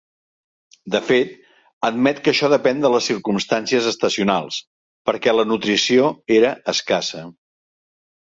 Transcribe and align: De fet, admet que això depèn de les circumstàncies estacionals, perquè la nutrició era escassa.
De 0.93 0.99
fet, 1.09 1.33
admet 1.89 2.21
que 2.27 2.31
això 2.31 2.47
depèn 2.53 2.79
de 2.85 2.89
les 2.93 3.09
circumstàncies 3.11 3.89
estacionals, 3.91 4.57
perquè 5.11 5.37
la 5.37 5.47
nutrició 5.51 6.07
era 6.39 6.55
escassa. 6.77 7.23